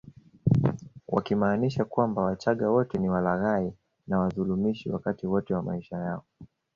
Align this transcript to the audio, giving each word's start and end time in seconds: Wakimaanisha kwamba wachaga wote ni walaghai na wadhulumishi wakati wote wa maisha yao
Wakimaanisha 1.07 1.85
kwamba 1.85 2.21
wachaga 2.21 2.69
wote 2.69 2.97
ni 2.97 3.09
walaghai 3.09 3.73
na 4.07 4.19
wadhulumishi 4.19 4.89
wakati 4.89 5.27
wote 5.27 5.53
wa 5.53 5.61
maisha 5.63 5.97
yao 5.97 6.25